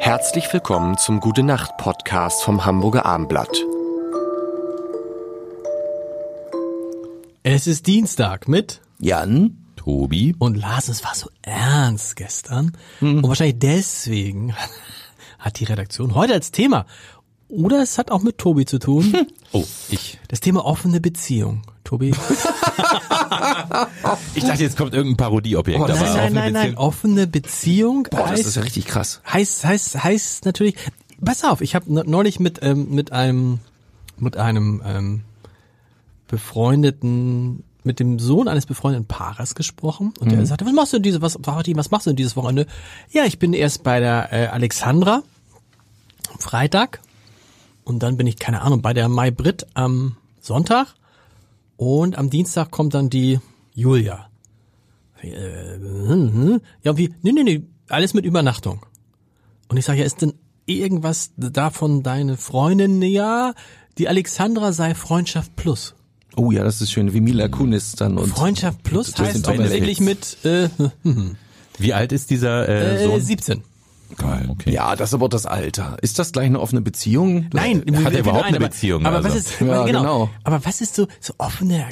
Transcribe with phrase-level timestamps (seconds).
[0.00, 3.54] Herzlich willkommen zum Gute Nacht Podcast vom Hamburger Armblatt.
[7.42, 10.34] Es ist Dienstag mit Jan, Tobi.
[10.38, 12.72] und Lars, es war so ernst gestern.
[13.00, 14.54] Und wahrscheinlich deswegen
[15.38, 16.86] hat die Redaktion heute als Thema,
[17.48, 19.12] oder es hat auch mit Tobi zu tun,
[19.52, 20.18] Oh, ich.
[20.28, 21.62] das Thema offene Beziehung.
[21.90, 22.12] Tobi?
[24.34, 25.80] Ich dachte, jetzt kommt irgendein Parodieobjekt.
[25.80, 28.62] Oh, nein, nein, nein, offene nein, nein, Beziehung- offene Beziehung boah, das heißt, ist ja
[28.62, 29.20] richtig krass.
[29.30, 30.76] heißt, heißt, heißt natürlich,
[31.24, 33.58] pass auf, ich habe neulich mit, ähm, mit einem,
[34.18, 35.20] mit einem ähm,
[36.28, 41.02] befreundeten, mit dem Sohn eines befreundeten Paares gesprochen und der sagte, was machst du denn
[41.04, 42.66] diese, was, was machst du denn dieses Wochenende?
[43.10, 45.22] Ja, ich bin erst bei der äh, Alexandra
[46.32, 47.00] am Freitag
[47.84, 50.94] und dann bin ich, keine Ahnung, bei der Mai Brit am Sonntag
[51.80, 53.40] und am Dienstag kommt dann die
[53.72, 54.28] Julia.
[55.22, 57.14] Äh, hm, Ja, wie?
[57.22, 58.84] Nee, nee, nee, alles mit Übernachtung.
[59.68, 60.34] Und ich sage, ja, ist denn
[60.66, 63.00] irgendwas davon deine Freundin?
[63.00, 63.54] Ja,
[63.96, 65.94] die Alexandra sei Freundschaft plus.
[66.36, 70.00] Oh ja, das ist schön, wie Mila Kunis dann und Freundschaft plus Das heißt offensichtlich
[70.00, 70.68] mit äh,
[71.78, 73.22] Wie alt ist dieser äh, äh, Sohn?
[73.22, 73.62] 17.
[74.16, 74.72] Geil, okay.
[74.72, 75.96] ja, das ist aber das Alter.
[76.02, 77.46] Ist das gleich eine offene Beziehung?
[77.52, 79.28] Nein, Hat er überhaupt nein, eine aber- Beziehung, Aber also?
[79.28, 79.84] was ist, Ja, genau.
[80.02, 80.30] genau.
[80.44, 81.86] Aber was ist so so offene?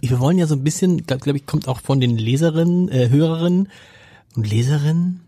[0.00, 3.08] Wir wollen ja so ein bisschen, glaube glaub ich, kommt auch von den Leserinnen, äh,
[3.08, 3.68] Hörerinnen
[4.36, 5.20] und Leserinnen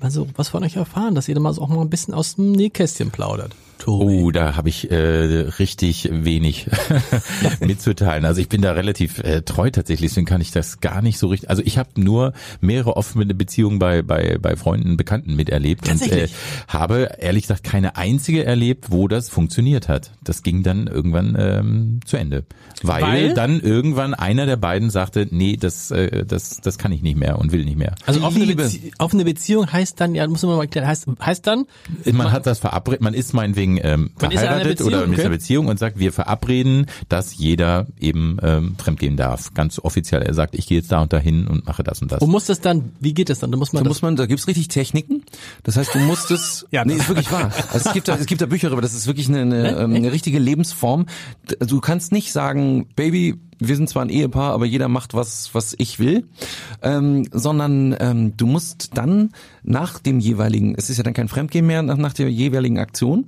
[0.00, 2.14] mal so was von euch erfahren, dass ihr da mal so auch mal ein bisschen
[2.14, 3.54] aus dem Nähkästchen plaudert.
[3.88, 4.22] Tobi.
[4.22, 6.66] Oh, da habe ich äh, richtig wenig
[7.60, 8.26] mitzuteilen.
[8.26, 11.28] Also ich bin da relativ äh, treu tatsächlich, deswegen kann ich das gar nicht so
[11.28, 11.48] richtig.
[11.48, 16.28] Also ich habe nur mehrere offene Beziehungen bei bei bei Freunden, Bekannten miterlebt und äh,
[16.68, 20.12] habe ehrlich gesagt keine einzige erlebt, wo das funktioniert hat.
[20.22, 22.44] Das ging dann irgendwann ähm, zu Ende,
[22.82, 23.34] weil, Weil?
[23.34, 27.38] dann irgendwann einer der beiden sagte, nee, das äh, das das kann ich nicht mehr
[27.38, 27.94] und will nicht mehr.
[28.04, 28.48] Also offene.
[28.54, 31.66] Bezie offene Beziehung heißt dann, ja, muss man mal erklären, heißt, heißt dann,
[32.12, 35.28] Man hat das verabredet, man ist meinetwegen ähm, einer verheiratet oder in einer okay.
[35.28, 39.54] Beziehung und sagt, wir verabreden, dass jeder eben ähm, fremdgehen darf.
[39.54, 40.22] Ganz offiziell.
[40.22, 42.20] Er sagt, ich gehe jetzt da und dahin und mache das und das.
[42.20, 43.50] wo muss das dann, wie geht das dann?
[43.52, 45.22] Da muss man Da muss man, da gibt's richtig Techniken.
[45.62, 46.66] Das heißt, du musst es.
[46.70, 47.50] Ja, nee, ist wirklich wahr.
[47.72, 48.82] Also es gibt da, es gibt da Bücher darüber.
[48.82, 51.06] Das ist wirklich eine, eine, ähm, eine richtige Lebensform.
[51.50, 55.50] D- Du kannst nicht sagen, Baby, wir sind zwar ein Ehepaar, aber jeder macht was,
[55.54, 56.26] was ich will,
[56.82, 59.30] ähm, sondern ähm, du musst dann
[59.62, 63.26] nach dem jeweiligen, es ist ja dann kein Fremdgehen mehr nach, nach der jeweiligen Aktion.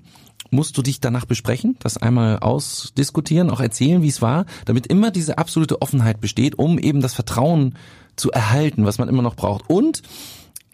[0.51, 5.11] Musst du dich danach besprechen, das einmal ausdiskutieren, auch erzählen, wie es war, damit immer
[5.11, 7.75] diese absolute Offenheit besteht, um eben das Vertrauen
[8.17, 9.69] zu erhalten, was man immer noch braucht.
[9.69, 10.03] Und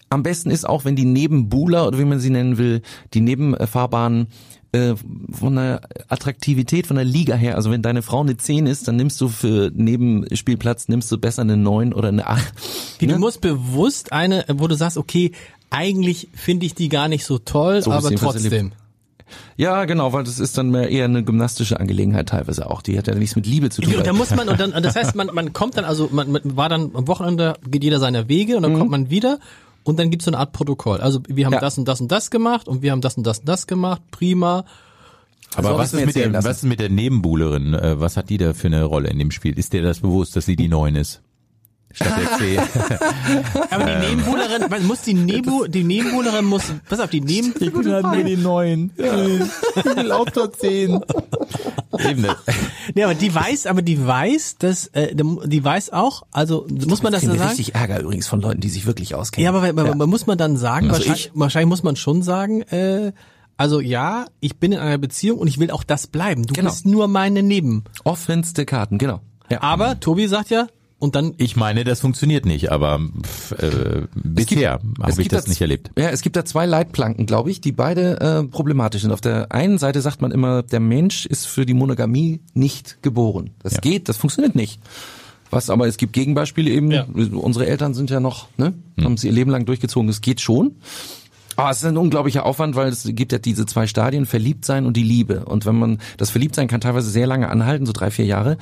[0.08, 2.82] am besten ist auch, wenn die Nebenbuhler oder wie man sie nennen will,
[3.12, 4.28] die Nebenfahrbahnen
[4.72, 4.94] äh,
[5.32, 8.96] von der Attraktivität, von der Liga her, also wenn deine Frau eine 10 ist, dann
[8.96, 12.52] nimmst du für Nebenspielplatz, nimmst du besser eine 9 oder eine 8.
[12.98, 13.14] wie, ne?
[13.14, 15.32] du musst bewusst eine, wo du sagst, okay,
[15.70, 18.72] eigentlich finde ich die gar nicht so toll, So aber trotzdem.
[19.56, 22.82] Ja, genau, weil das ist dann mehr eher eine gymnastische Angelegenheit teilweise auch.
[22.82, 23.94] Die hat ja nichts mit Liebe zu tun.
[23.94, 26.56] Und da muss man, und dann, das heißt, man, man kommt dann, also man, man
[26.56, 29.38] war dann am Wochenende, geht jeder seiner Wege und dann kommt man wieder
[29.84, 31.00] und dann gibt's so eine Art Protokoll.
[31.00, 31.60] Also wir haben Ja.
[31.60, 34.02] das und das und das gemacht und wir haben das und das und das gemacht,
[34.10, 34.64] prima.
[35.54, 36.46] Aber soll was ist, mit der, lassen?
[36.48, 37.74] was ist mit der Nebenbuhlerin?
[37.74, 39.58] Äh, was hat die da für eine Rolle in dem Spiel?
[39.58, 41.22] Ist dir das bewusst, dass sie die Neun ist?
[41.96, 42.58] Statt der C.
[43.70, 47.72] Aber die Nebenbuhlerin, man muss die Nebu, die Nebenbuhlerin muss, pass auf, die Neben, ich
[47.72, 48.90] bin halt nur die Neun.
[48.96, 49.04] Ich
[49.84, 51.00] will auf der Zehn.
[51.98, 52.36] Eben, das-
[52.94, 57.12] nee, aber die weiß, aber die weiß, dass, äh, die weiß auch, also muss man
[57.12, 57.50] das Ich kriege sagen?
[57.56, 59.44] richtig Ärger übrigens von Leuten, die sich wirklich auskennen.
[59.44, 62.22] Ja, aber, aber, aber muss man dann sagen, Also wahrscheinlich, ich- wahrscheinlich muss man schon
[62.22, 63.12] sagen, äh,
[63.56, 66.42] also ja, ich bin in einer Beziehung und ich will auch das bleiben.
[66.44, 66.68] Du Genau.
[66.68, 67.84] bist nur meine Neben.
[68.04, 69.20] Offenste Karten, genau.
[69.48, 69.62] Ja.
[69.62, 70.66] Aber Tobi sagt ja,
[70.98, 75.50] und dann Ich meine, das funktioniert nicht, aber pff, äh, bisher habe ich das da
[75.50, 75.90] nicht erlebt.
[75.98, 79.12] Ja, es gibt da zwei Leitplanken, glaube ich, die beide äh, problematisch sind.
[79.12, 83.50] Auf der einen Seite sagt man immer, der Mensch ist für die Monogamie nicht geboren.
[83.62, 83.80] Das Ja.
[83.80, 84.80] geht, das funktioniert nicht.
[85.50, 86.90] Was aber es gibt Gegenbeispiele eben.
[86.90, 87.04] Ja.
[87.04, 90.08] Unsere Eltern sind ja noch, ne, haben sie ihr Leben lang durchgezogen.
[90.08, 90.76] Es geht schon.
[91.54, 94.94] Aber es ist ein unglaublicher Aufwand, weil es gibt ja diese zwei Stadien, Verliebtsein und
[94.96, 95.44] die Liebe.
[95.46, 98.58] Und wenn man, das Verliebtsein kann teilweise sehr lange anhalten, so drei, vier Jahre.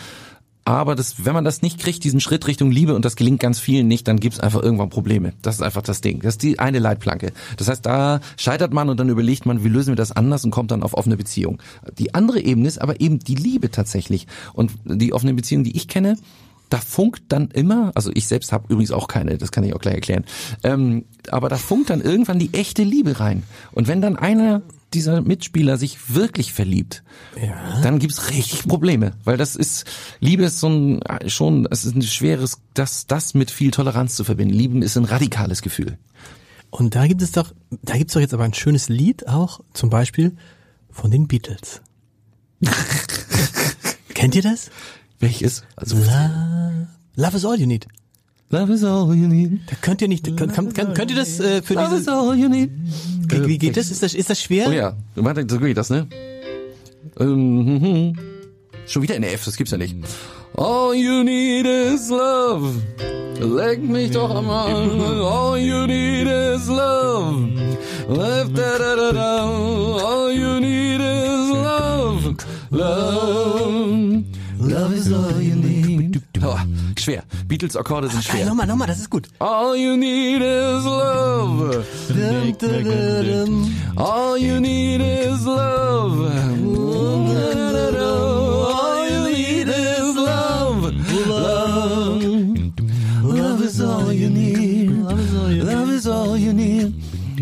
[0.65, 3.59] Aber das, wenn man das nicht kriegt, diesen Schritt Richtung Liebe, und das gelingt ganz
[3.59, 5.35] vielen nicht, dann gibt's einfach irgendwann Probleme.
[5.43, 6.21] Das ist einfach das Ding.
[6.21, 7.33] Das ist die eine Leitplanke.
[7.59, 10.51] Das heißt, da scheitert man und dann überlegt man, wie lösen wir das anders und
[10.51, 11.59] kommt dann auf offene Beziehung.
[11.99, 14.27] Die andere Ebene ist aber eben die Liebe tatsächlich.
[14.55, 16.17] Und die offene Beziehung, die ich kenne,
[16.71, 19.81] da funkt dann immer, also ich selbst habe übrigens auch keine, das kann ich auch
[19.81, 20.25] gleich erklären,
[20.63, 23.43] ähm, aber da funkt dann irgendwann die echte Liebe rein.
[23.73, 24.63] Und wenn dann einer
[24.95, 27.03] dieser Mitspieler sich wirklich verliebt,
[27.83, 29.85] dann gibt's richtig Probleme, weil das ist
[30.21, 34.25] Liebe ist so ein schon, es ist ein schweres, das das mit viel Toleranz zu
[34.25, 34.55] verbinden.
[34.55, 35.99] Lieben ist ein radikales Gefühl.
[36.71, 37.53] Und da gibt es doch,
[37.83, 40.37] da gibt's doch jetzt aber ein schönes Lied auch, zum Beispiel
[40.91, 41.83] von den Beatles.
[44.15, 44.71] Kennt ihr das?
[45.21, 45.63] Welches?
[45.77, 47.87] Also Love, Love is all you need.
[48.51, 49.61] Love is all you need.
[49.69, 52.37] Da könnt ihr nicht, kann, kann, könnt ihr das äh, für Love is diese, all
[52.37, 52.71] you need.
[53.29, 53.91] wie, wie geht das?
[53.91, 54.69] Ist das, ist das schwer?
[54.69, 56.07] Oh ja, warte, so geht das, ne?
[57.19, 58.19] Ähm, hm.
[58.87, 59.97] Schon wieder in F, das gibt's ja nicht.
[60.57, 62.81] All you need is love.
[63.41, 65.01] Leck mich doch am Arm.
[65.01, 67.49] All you need is love.
[68.09, 69.45] Left da da da da.
[69.45, 72.37] All you need is love.
[72.71, 74.25] Love.
[74.61, 76.23] Love is all you need.
[76.43, 76.59] Oh,
[76.97, 77.25] schwer.
[77.47, 78.47] Beatles Akkorde sind schwer.
[78.47, 79.29] nochmal, nochmal, das ist gut.
[79.39, 81.85] All you need is love.
[83.97, 86.31] All you need is love.
[88.67, 90.93] All you need is love.
[91.29, 92.23] Love.
[93.23, 94.91] Love is all you need.
[94.91, 96.95] Love is all you need.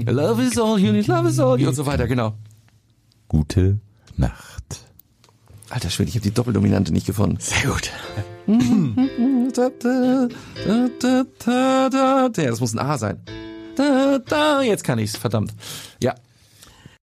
[0.08, 1.08] Love is all you need.
[1.08, 1.68] Love is all you need.
[1.68, 2.34] Und so weiter, genau.
[3.28, 3.78] Gute
[4.16, 4.84] Nacht.
[5.70, 7.38] Alter Schwede, ich habe die Doppeldominante nicht gefunden.
[7.40, 7.90] Sehr gut.
[12.34, 13.20] Das muss ein A sein.
[14.62, 15.52] Jetzt kann ich's, verdammt.
[16.02, 16.14] Ja,